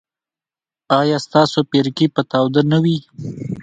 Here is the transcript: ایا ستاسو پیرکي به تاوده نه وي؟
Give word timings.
ایا 0.99 1.17
ستاسو 1.25 1.59
پیرکي 1.71 2.05
به 2.13 2.21
تاوده 2.31 2.61
نه 2.71 2.77
وي؟ 2.83 2.97